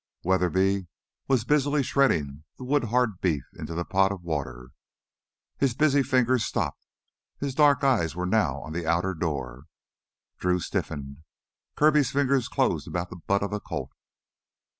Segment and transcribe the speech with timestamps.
[0.23, 0.87] Weatherby
[1.27, 4.71] was busily shredding the wood hard beef into the pot of water.
[5.59, 6.87] His busy fingers stopped;
[7.37, 9.65] his dark eyes were now on the outer door.
[10.39, 11.19] Drew stiffened.
[11.75, 13.91] Kirby's fingers closed about the butt of a Colt.